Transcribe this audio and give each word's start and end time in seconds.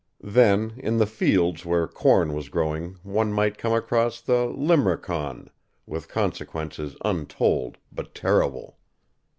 Then, 0.33 0.73
in 0.77 0.97
the 0.97 1.05
fields 1.05 1.63
where 1.63 1.87
corn 1.87 2.33
was 2.33 2.49
growing 2.49 2.97
one 3.03 3.31
might 3.31 3.59
come 3.59 3.73
across 3.73 4.19
the 4.19 4.47
"limrechaun," 4.51 5.49
with 5.85 6.09
consequences 6.09 6.95
untold 7.05 7.77
but 7.91 8.15
terrible. 8.15 8.79